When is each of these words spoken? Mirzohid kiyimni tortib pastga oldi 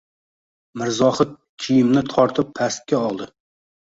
Mirzohid 0.81 1.35
kiyimni 1.65 2.03
tortib 2.15 2.51
pastga 2.61 3.03
oldi 3.11 3.29